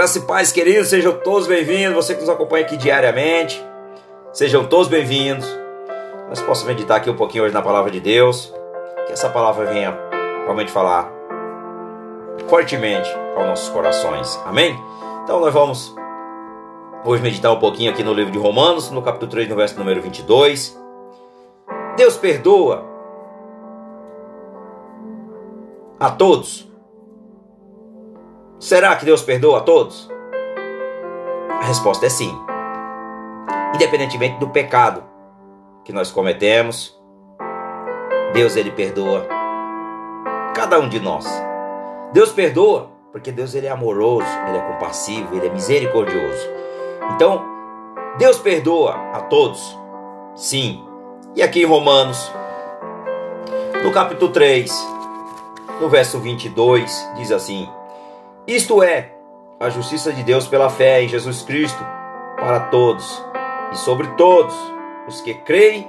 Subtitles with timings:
[0.00, 1.94] Graça e paz, queridos, sejam todos bem-vindos.
[1.94, 3.62] Você que nos acompanha aqui diariamente,
[4.32, 5.46] sejam todos bem-vindos.
[6.26, 8.50] Nós possamos meditar aqui um pouquinho hoje na palavra de Deus,
[9.06, 9.94] que essa palavra venha
[10.44, 11.12] realmente falar
[12.48, 14.40] fortemente aos nossos corações.
[14.46, 14.74] Amém?
[15.22, 15.94] Então nós vamos
[17.04, 20.00] hoje meditar um pouquinho aqui no livro de Romanos, no capítulo 3, no verso número
[20.00, 20.80] 22.
[21.98, 22.86] Deus perdoa
[26.00, 26.69] a todos
[28.60, 30.06] Será que Deus perdoa a todos?
[31.48, 32.30] A resposta é sim.
[33.74, 35.02] Independentemente do pecado
[35.82, 36.94] que nós cometemos,
[38.34, 39.26] Deus ele perdoa
[40.54, 41.26] cada um de nós.
[42.12, 46.46] Deus perdoa porque Deus ele é amoroso, ele é compassivo, ele é misericordioso.
[47.14, 47.42] Então,
[48.18, 49.74] Deus perdoa a todos.
[50.34, 50.84] Sim.
[51.34, 52.30] E aqui em Romanos,
[53.82, 54.70] no capítulo 3,
[55.80, 57.66] no verso 22, diz assim:
[58.54, 59.12] isto é,
[59.60, 61.84] a justiça de Deus pela fé em Jesus Cristo
[62.36, 63.24] para todos
[63.72, 64.54] e sobre todos
[65.06, 65.88] os que creem,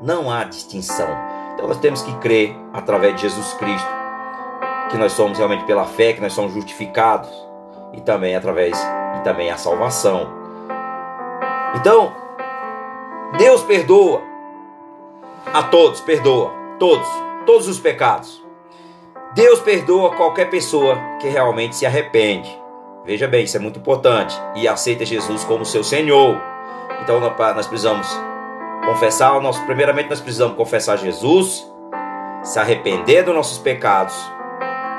[0.00, 1.08] não há distinção.
[1.54, 3.88] Então nós temos que crer através de Jesus Cristo,
[4.90, 7.30] que nós somos realmente pela fé, que nós somos justificados
[7.92, 8.78] e também através
[9.18, 10.30] e também a salvação.
[11.74, 12.12] Então,
[13.36, 14.22] Deus perdoa
[15.52, 17.08] a todos, perdoa todos,
[17.46, 18.39] todos os pecados.
[19.32, 22.60] Deus perdoa qualquer pessoa que realmente se arrepende.
[23.04, 24.36] Veja bem, isso é muito importante.
[24.56, 26.36] E aceita Jesus como seu Senhor.
[27.02, 28.08] Então nós precisamos
[28.84, 31.64] confessar, nós, primeiramente nós precisamos confessar Jesus,
[32.42, 34.14] se arrepender dos nossos pecados,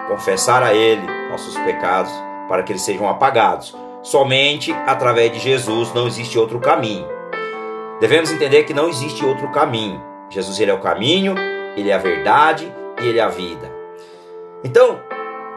[0.07, 2.11] confessar a Ele nossos pecados
[2.47, 3.75] para que eles sejam apagados.
[4.01, 7.07] Somente através de Jesus não existe outro caminho.
[7.99, 10.01] Devemos entender que não existe outro caminho.
[10.29, 11.35] Jesus ele é o caminho,
[11.75, 13.80] ele é a verdade e ele é a vida.
[14.63, 14.99] Então,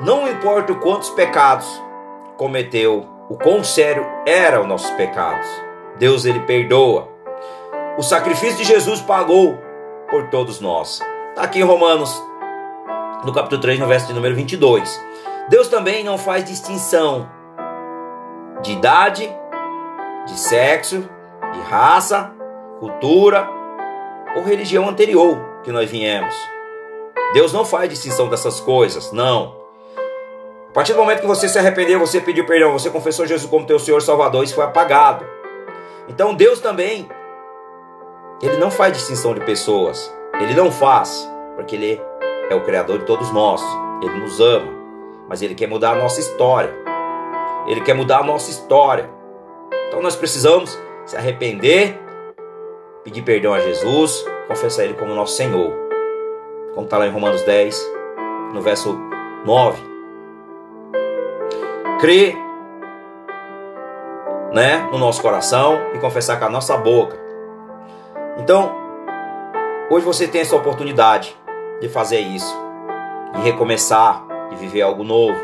[0.01, 1.67] não importa quantos pecados
[2.37, 5.47] cometeu, o quão sério eram os nossos pecados,
[5.99, 7.09] Deus ele perdoa.
[7.97, 9.59] O sacrifício de Jesus pagou
[10.11, 11.01] por todos nós.
[11.31, 12.23] Está aqui em Romanos,
[13.25, 15.01] no capítulo 3, no verso de número 22.
[15.49, 17.29] Deus também não faz distinção
[18.63, 19.31] de idade,
[20.27, 21.09] de sexo,
[21.53, 22.33] de raça,
[22.81, 23.49] cultura
[24.35, 26.54] ou religião anterior que nós viemos.
[27.33, 29.57] Deus não faz distinção dessas coisas, não.
[30.69, 33.67] A partir do momento que você se arrependeu, você pediu perdão, você confessou Jesus como
[33.67, 35.25] teu Senhor Salvador, isso foi apagado.
[36.09, 37.09] Então Deus também,
[38.43, 40.13] Ele não faz distinção de pessoas.
[40.41, 42.01] Ele não faz, porque Ele
[42.51, 43.63] é o Criador de todos nós.
[44.03, 44.69] Ele nos ama,
[45.29, 46.75] mas Ele quer mudar a nossa história.
[47.69, 49.09] Ele quer mudar a nossa história.
[49.89, 52.01] Então nós precisamos se arrepender,
[53.05, 55.84] pedir perdão a Jesus, confessar Ele como nosso Senhor
[56.75, 57.93] como está lá em Romanos 10,
[58.53, 58.99] no verso
[59.45, 59.83] 9.
[62.01, 62.37] Crer
[64.53, 67.17] né, no nosso coração e confessar com a nossa boca.
[68.39, 68.73] Então,
[69.91, 71.37] hoje você tem essa oportunidade
[71.81, 72.55] de fazer isso,
[73.35, 75.39] de recomeçar, de viver algo novo.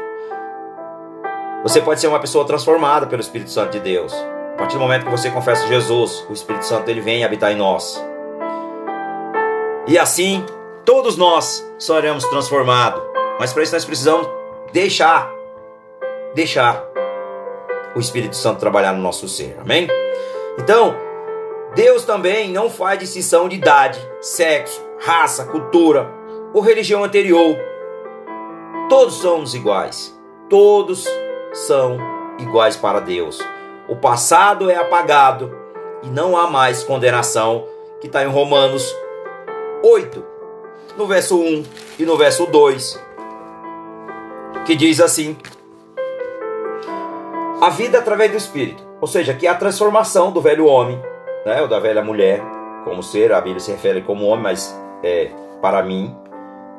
[1.63, 4.15] Você pode ser uma pessoa transformada pelo Espírito Santo de Deus.
[4.55, 7.57] A partir do momento que você confessa Jesus, o Espírito Santo ele vem habitar em
[7.57, 8.03] nós.
[9.87, 10.45] E assim
[10.85, 13.03] Todos nós seremos transformados,
[13.39, 14.29] mas para isso nós precisamos
[14.73, 15.31] deixar,
[16.35, 16.85] deixar
[17.95, 19.89] o Espírito Santo trabalhar no nosso ser, amém?
[20.59, 20.95] Então,
[21.75, 26.11] Deus também não faz distinção de idade, sexo, raça, cultura
[26.53, 27.57] ou religião anterior.
[28.89, 30.19] Todos somos iguais,
[30.49, 31.07] todos
[31.53, 31.99] são
[32.39, 33.39] iguais para Deus.
[33.89, 35.57] O passado é apagado
[36.03, 37.67] e não há mais condenação,
[38.01, 38.97] que está em Romanos
[39.83, 40.30] 8,
[40.97, 41.65] no verso 1
[41.99, 43.03] e no verso 2,
[44.67, 45.37] que diz assim:
[47.61, 51.01] A vida através do Espírito, ou seja, que é a transformação do velho homem,
[51.45, 52.43] né, ou da velha mulher,
[52.85, 55.31] como ser, a Bíblia se refere como homem, mas é
[55.61, 56.15] para mim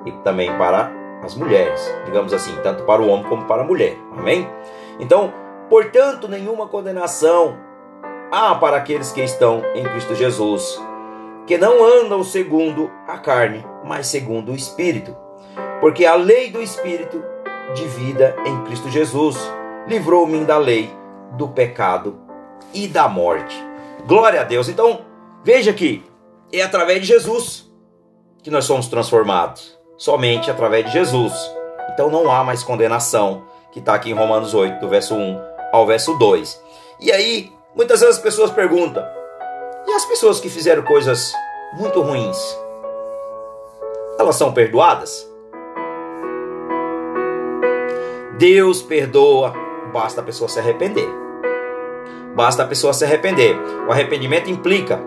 [0.05, 0.91] e também para
[1.23, 3.95] as mulheres, digamos assim, tanto para o homem como para a mulher.
[4.17, 4.47] Amém?
[4.99, 5.31] Então,
[5.69, 7.57] portanto, nenhuma condenação
[8.31, 10.81] há para aqueles que estão em Cristo Jesus
[11.51, 15.13] que não andam segundo a carne, mas segundo o Espírito.
[15.81, 17.21] Porque a lei do Espírito
[17.75, 19.37] de vida em Cristo Jesus
[19.85, 20.89] livrou-me da lei
[21.33, 22.17] do pecado
[22.73, 23.53] e da morte.
[24.07, 24.69] Glória a Deus.
[24.69, 25.01] Então,
[25.43, 26.01] veja que
[26.53, 27.69] é através de Jesus
[28.41, 29.77] que nós somos transformados.
[29.97, 31.33] Somente através de Jesus.
[31.89, 33.43] Então não há mais condenação,
[33.73, 35.41] que está aqui em Romanos 8, do verso 1
[35.73, 36.63] ao verso 2.
[37.01, 39.03] E aí, muitas vezes as pessoas perguntam:
[39.87, 41.33] e as pessoas que fizeram coisas
[41.73, 42.37] muito ruins,
[44.19, 45.29] elas são perdoadas?
[48.37, 49.53] Deus perdoa,
[49.93, 51.07] basta a pessoa se arrepender.
[52.35, 53.55] Basta a pessoa se arrepender.
[53.87, 54.99] O arrependimento implica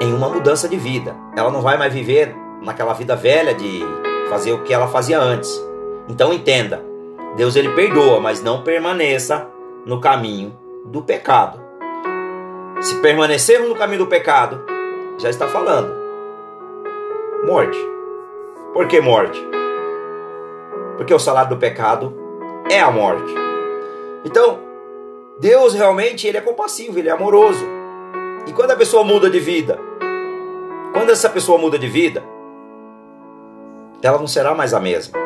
[0.00, 1.14] em uma mudança de vida.
[1.36, 3.80] Ela não vai mais viver naquela vida velha de
[4.28, 5.50] fazer o que ela fazia antes.
[6.08, 6.82] Então entenda,
[7.36, 9.46] Deus ele perdoa, mas não permaneça
[9.86, 11.61] no caminho do pecado.
[12.82, 14.60] Se permanecermos no caminho do pecado,
[15.16, 16.02] já está falando
[17.44, 17.78] morte.
[18.72, 19.40] Por que morte?
[20.96, 22.12] Porque o salário do pecado
[22.68, 23.32] é a morte.
[24.24, 24.58] Então,
[25.38, 27.64] Deus realmente ele é compassivo, ele é amoroso.
[28.48, 29.78] E quando a pessoa muda de vida,
[30.92, 32.24] quando essa pessoa muda de vida,
[34.02, 35.18] ela não será mais a mesma.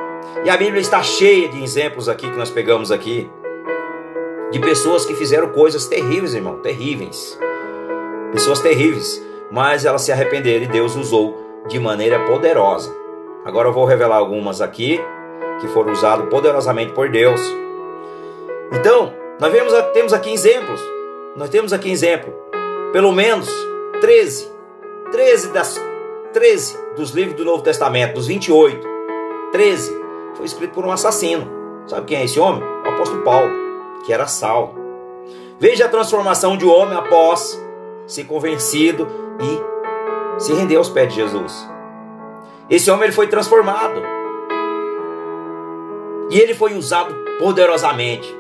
[0.45, 3.31] E a Bíblia está cheia de exemplos aqui que nós pegamos aqui
[4.51, 7.39] de pessoas que fizeram coisas terríveis, irmão, terríveis.
[8.37, 12.95] Pessoas terríveis, mas elas se arrependeram e Deus usou de maneira poderosa.
[13.47, 15.01] Agora eu vou revelar algumas aqui
[15.59, 17.41] que foram usadas poderosamente por Deus.
[18.73, 19.11] Então,
[19.41, 20.79] nós vemos, temos aqui exemplos.
[21.35, 22.31] Nós temos aqui exemplo.
[22.93, 23.49] Pelo menos
[24.03, 24.53] 13.
[25.11, 25.83] 13 das
[26.35, 28.87] 13 dos livros do Novo Testamento, dos 28.
[29.51, 29.99] 13
[30.35, 31.51] foi escrito por um assassino.
[31.87, 32.63] Sabe quem é esse homem?
[32.85, 33.51] O apóstolo Paulo,
[34.05, 34.75] que era Saulo.
[35.59, 37.65] Veja a transformação de um homem após
[38.07, 39.07] ser convencido
[39.41, 41.69] e se render aos pés de Jesus.
[42.69, 44.03] Esse homem ele foi transformado.
[46.31, 48.35] E ele foi usado poderosamente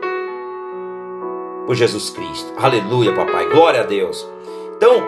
[1.66, 2.52] por Jesus Cristo.
[2.56, 3.48] Aleluia, papai.
[3.48, 4.28] Glória a Deus.
[4.76, 5.02] Então,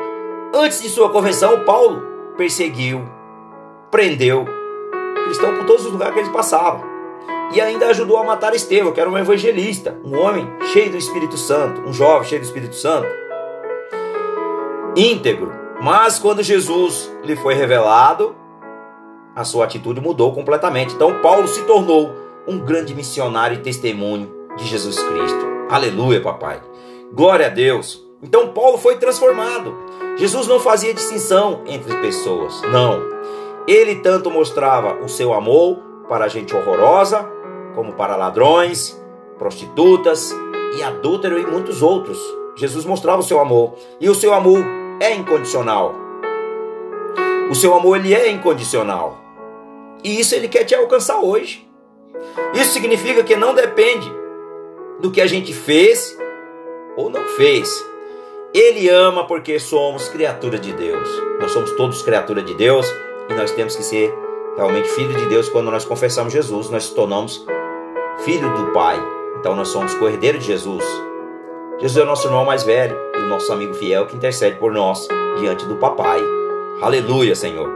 [0.55, 2.03] antes de sua convenção, Paulo
[2.37, 3.03] perseguiu,
[3.91, 4.47] prendeu
[5.25, 6.83] cristão por todos os lugares que ele passava.
[7.53, 11.37] E ainda ajudou a matar Estevão, que era um evangelista, um homem cheio do Espírito
[11.37, 13.09] Santo, um jovem cheio do Espírito Santo,
[14.97, 15.53] íntegro.
[15.81, 18.35] Mas quando Jesus lhe foi revelado,
[19.35, 20.95] a sua atitude mudou completamente.
[20.95, 22.13] Então Paulo se tornou
[22.47, 25.47] um grande missionário e testemunho de Jesus Cristo.
[25.71, 26.61] Aleluia, papai.
[27.13, 28.05] Glória a Deus.
[28.23, 29.75] Então Paulo foi transformado.
[30.17, 33.01] Jesus não fazia distinção entre pessoas, não.
[33.69, 37.31] Ele tanto mostrava o seu amor para a gente horrorosa,
[37.75, 39.01] como para ladrões,
[39.39, 40.35] prostitutas
[40.77, 42.19] e adúltero e muitos outros.
[42.57, 44.59] Jesus mostrava o seu amor, e o seu amor
[45.01, 45.95] é incondicional.
[47.51, 49.19] O seu amor ele é incondicional.
[50.05, 51.67] E isso ele quer te alcançar hoje.
[52.55, 54.13] Isso significa que não depende
[55.01, 56.17] do que a gente fez
[56.97, 57.85] ou não fez.
[58.53, 61.09] Ele ama porque somos criatura de Deus.
[61.41, 62.87] Nós somos todos criatura de Deus
[63.29, 64.13] e nós temos que ser
[64.57, 67.47] realmente filho de Deus quando nós confessamos Jesus, nós nos tornamos
[68.19, 68.99] filho do Pai.
[69.39, 70.85] Então nós somos cordeiro de Jesus.
[71.79, 74.73] Jesus é o nosso irmão mais velho e o nosso amigo fiel que intercede por
[74.73, 75.07] nós
[75.39, 76.21] diante do Papai.
[76.83, 77.69] Aleluia, Senhor.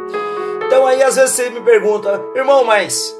[0.67, 3.19] Então aí às vezes você me pergunta, irmão, mas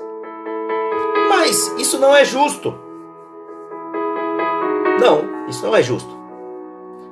[1.29, 2.75] mas isso não é justo.
[5.01, 6.11] Não, isso não é justo.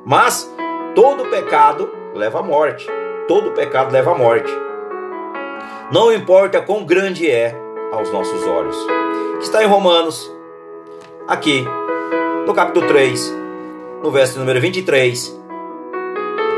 [0.05, 0.53] Mas
[0.95, 2.87] todo pecado leva à morte.
[3.27, 4.51] Todo pecado leva à morte
[5.91, 7.53] não importa quão grande é
[7.93, 8.77] aos nossos olhos.
[9.41, 10.33] Está em Romanos,
[11.27, 11.65] aqui,
[12.47, 13.35] no capítulo 3,
[14.03, 15.39] no verso número 23,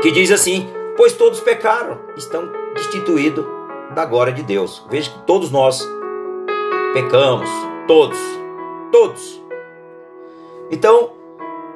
[0.01, 3.45] que diz assim: Pois todos pecaram, estão destituídos
[3.93, 4.85] da glória de Deus.
[4.89, 5.87] Veja que todos nós
[6.93, 7.49] pecamos,
[7.87, 8.17] todos,
[8.91, 9.41] todos.
[10.71, 11.11] Então,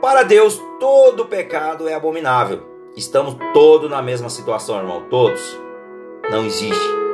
[0.02, 2.62] para Deus, todo pecado é abominável.
[2.96, 5.58] Estamos todos na mesma situação, irmão, todos.
[6.30, 7.07] Não existe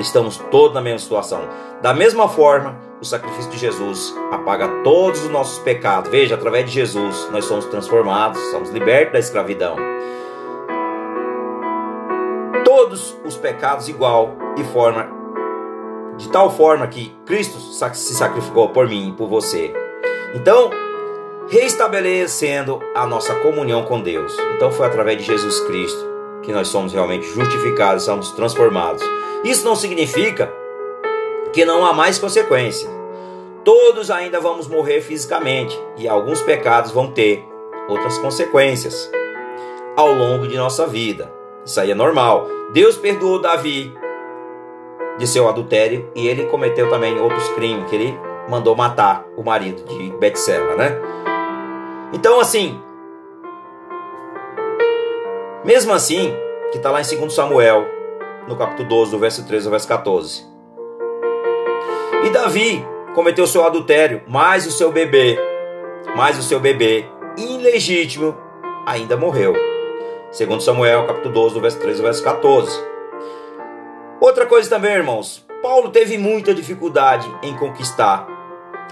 [0.00, 1.42] estamos todos na mesma situação.
[1.80, 6.10] Da mesma forma, o sacrifício de Jesus apaga todos os nossos pecados.
[6.10, 9.76] Veja, através de Jesus nós somos transformados, somos libertos da escravidão.
[12.64, 15.08] Todos os pecados igual e forma
[16.16, 19.72] de tal forma que Cristo se sacrificou por mim e por você.
[20.34, 20.70] Então,
[21.48, 24.36] reestabelecendo a nossa comunhão com Deus.
[24.56, 29.02] Então foi através de Jesus Cristo que nós somos realmente justificados, somos transformados.
[29.44, 30.50] Isso não significa
[31.52, 32.88] que não há mais consequência.
[33.62, 37.44] Todos ainda vamos morrer fisicamente e alguns pecados vão ter
[37.88, 39.10] outras consequências
[39.96, 41.30] ao longo de nossa vida.
[41.64, 42.48] Isso aí é normal.
[42.72, 43.94] Deus perdoou Davi
[45.18, 49.84] de seu adultério e ele cometeu também outros crimes que ele mandou matar o marido
[49.84, 50.98] de Betseba, né?
[52.12, 52.80] Então assim,
[55.64, 56.34] mesmo assim,
[56.70, 57.93] que está lá em 2 Samuel,
[58.46, 60.44] no capítulo 12, do verso 13 ao verso 14.
[62.24, 62.84] E Davi
[63.14, 65.38] cometeu seu adultério, mas o seu bebê,
[66.16, 67.04] mas o seu bebê
[67.36, 68.36] ilegítimo
[68.86, 69.54] ainda morreu.
[70.30, 72.84] Segundo Samuel, capítulo 12, do verso 13 ao verso 14.
[74.20, 78.26] Outra coisa também, irmãos, Paulo teve muita dificuldade em conquistar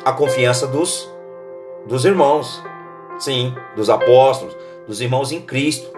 [0.04, 1.10] a confiança dos
[1.86, 2.62] dos irmãos.
[3.18, 4.56] Sim, dos apóstolos,
[4.86, 5.90] dos irmãos em Cristo.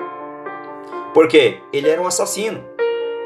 [1.12, 2.62] Porque ele era um assassino.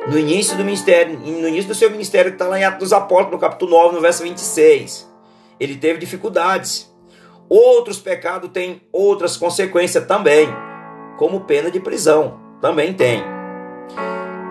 [0.08, 2.92] No início do ministério, no início do seu ministério, que está lá em Atos dos
[2.94, 5.06] Apóstolos, no capítulo 9, no verso 26.
[5.60, 6.90] Ele teve dificuldades.
[7.46, 10.48] Outros pecados têm outras consequências também,
[11.18, 12.40] como pena de prisão.
[12.58, 13.22] Também tem.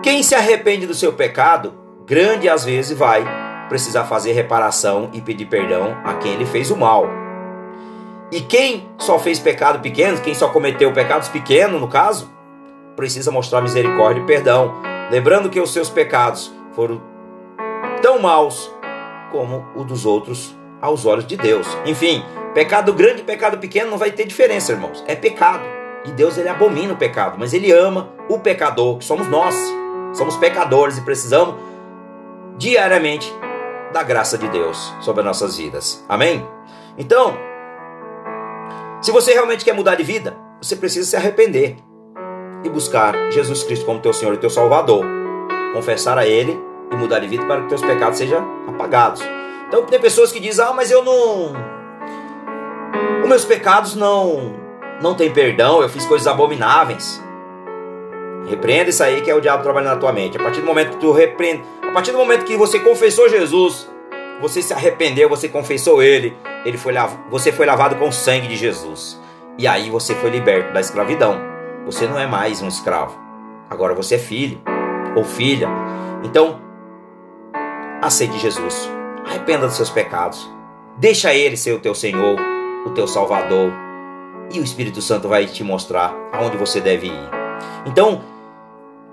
[0.00, 1.74] Quem se arrepende do seu pecado,
[2.06, 3.24] grande às vezes vai
[3.68, 7.04] precisar fazer reparação e pedir perdão a quem ele fez o mal.
[8.30, 12.30] E quem só fez pecado pequeno, quem só cometeu pecados pequenos, no caso,
[12.94, 14.72] precisa mostrar misericórdia e perdão,
[15.10, 17.00] lembrando que os seus pecados foram
[18.02, 18.72] tão maus
[19.30, 21.66] como o dos outros aos olhos de Deus.
[21.84, 22.24] Enfim,
[22.54, 25.04] pecado grande e pecado pequeno não vai ter diferença, irmãos.
[25.06, 25.64] É pecado.
[26.04, 29.54] E Deus ele abomina o pecado, mas ele ama o pecador, que somos nós.
[30.14, 31.56] Somos pecadores e precisamos
[32.56, 33.32] diariamente
[33.92, 36.04] da graça de Deus sobre as nossas vidas.
[36.08, 36.46] Amém?
[36.96, 37.36] Então,
[39.00, 41.76] se você realmente quer mudar de vida, você precisa se arrepender
[42.64, 45.04] e buscar Jesus Cristo como teu Senhor e teu Salvador.
[45.72, 46.58] Confessar a Ele
[46.90, 49.22] e mudar de vida para que teus pecados sejam apagados.
[49.68, 51.52] Então tem pessoas que dizem: "Ah, mas eu não
[53.22, 54.54] os meus pecados não
[55.00, 57.22] não têm perdão, eu fiz coisas abomináveis".
[58.48, 60.38] Repreenda isso aí que é o diabo trabalhando na tua mente.
[60.38, 63.88] A partir do momento que tu repreende, a partir do momento que você confessou Jesus,
[64.40, 66.34] você se arrependeu, você confessou ele,
[66.64, 66.94] ele foi
[67.30, 69.20] você foi lavado com o sangue de Jesus.
[69.58, 71.47] E aí você foi liberto da escravidão.
[71.88, 73.18] Você não é mais um escravo.
[73.70, 74.60] Agora você é filho
[75.16, 75.66] ou filha.
[76.22, 76.60] Então,
[78.02, 78.90] aceite Jesus.
[79.24, 80.52] Arrependa dos seus pecados.
[80.98, 82.38] Deixa ele ser o teu Senhor,
[82.84, 83.72] o teu Salvador.
[84.52, 87.30] E o Espírito Santo vai te mostrar aonde você deve ir.
[87.86, 88.20] Então,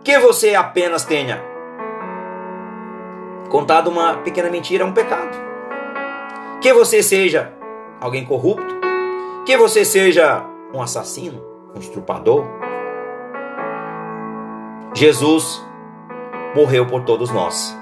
[0.03, 1.41] que você apenas tenha
[3.50, 5.34] contado uma pequena mentira é um pecado.
[6.60, 7.53] Que você seja
[8.01, 8.75] alguém corrupto,
[9.46, 11.41] que você seja um assassino,
[11.74, 12.64] um estrupador.
[14.96, 15.62] Jesus
[16.56, 17.78] morreu por todos nós.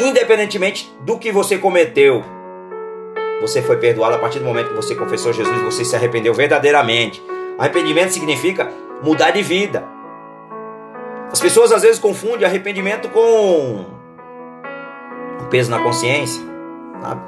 [0.00, 2.24] Independentemente do que você cometeu,
[3.40, 7.22] você foi perdoado a partir do momento que você confessou Jesus, você se arrependeu verdadeiramente.
[7.56, 9.86] Arrependimento significa mudar de vida.
[11.30, 13.86] As pessoas às vezes confundem arrependimento com
[15.40, 16.42] o peso na consciência.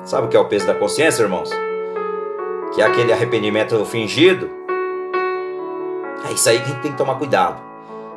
[0.05, 1.51] Sabe o que é o peso da consciência, irmãos?
[2.75, 4.51] Que é aquele arrependimento fingido.
[6.29, 7.72] É isso aí que a gente tem que tomar cuidado.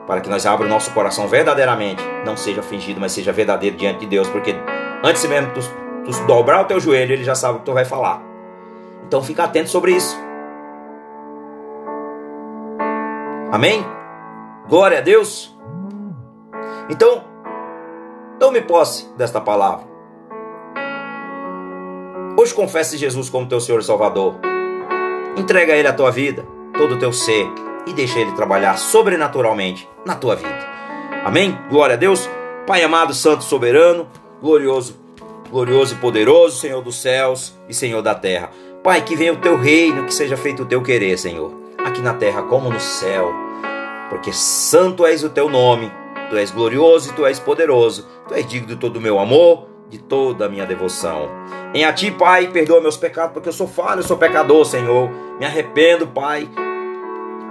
[0.08, 2.04] Para que nós abra o nosso coração verdadeiramente.
[2.26, 4.30] Não seja fingido, mas seja verdadeiro diante de Deus.
[4.30, 4.56] Porque
[5.04, 5.62] antes mesmo tu,
[6.06, 8.22] tu dobrar o teu joelho, ele já sabe o que tu vai falar.
[9.08, 10.16] Então fica atento sobre isso.
[13.52, 13.86] Amém?
[14.68, 15.56] Glória a Deus.
[16.90, 17.24] Então,
[18.40, 19.86] tome posse desta palavra.
[22.38, 24.36] Hoje confesse Jesus como teu Senhor e Salvador.
[25.38, 26.46] Entrega a Ele a tua vida,
[26.78, 27.48] todo o teu ser,
[27.86, 30.75] e deixa Ele trabalhar sobrenaturalmente na tua vida.
[31.24, 31.58] Amém?
[31.70, 32.30] Glória a Deus.
[32.68, 34.08] Pai amado, Santo, Soberano,
[34.42, 35.00] glorioso,
[35.50, 38.50] glorioso e poderoso, Senhor dos céus e Senhor da terra.
[38.84, 42.13] Pai, que venha o teu reino, que seja feito o teu querer, Senhor, aqui na
[42.13, 43.34] terra como no céu,
[44.10, 45.92] porque santo és o teu nome
[46.30, 48.08] Tu és glorioso e tu és poderoso.
[48.27, 51.30] Tu és digno de todo o meu amor, de toda a minha devoção.
[51.74, 55.10] Em a ti, Pai, perdoa meus pecados, porque eu sou falho, eu sou pecador, Senhor.
[55.39, 56.50] Me arrependo, Pai.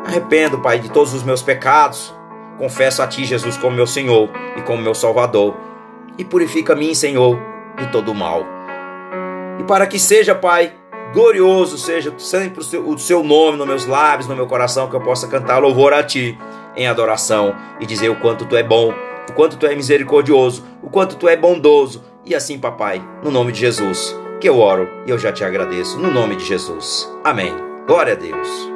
[0.04, 2.14] Arrependo, Pai, de todos os meus pecados.
[2.58, 5.56] Confesso a ti, Jesus, como meu Senhor e como meu Salvador.
[6.18, 7.38] E purifica mim, Senhor,
[7.78, 8.44] de todo o mal.
[9.58, 10.72] E para que seja, Pai,
[11.12, 14.94] glorioso seja sempre o seu, o seu nome nos meus lábios, no meu coração, que
[14.94, 16.38] eu possa cantar louvor a ti
[16.76, 18.92] em adoração e dizer o quanto tu é bom,
[19.28, 22.04] o quanto tu é misericordioso, o quanto tu é bondoso.
[22.24, 25.98] E assim, papai, no nome de Jesus, que eu oro e eu já te agradeço,
[25.98, 27.10] no nome de Jesus.
[27.22, 27.54] Amém.
[27.86, 28.73] Glória a Deus.